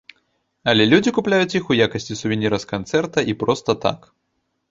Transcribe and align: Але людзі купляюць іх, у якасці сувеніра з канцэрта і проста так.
Але 0.71 0.83
людзі 0.93 1.11
купляюць 1.17 1.55
іх, 1.59 1.69
у 1.73 1.77
якасці 1.87 2.17
сувеніра 2.21 2.57
з 2.65 2.69
канцэрта 2.73 3.19
і 3.35 3.39
проста 3.43 3.79
так. 3.87 3.99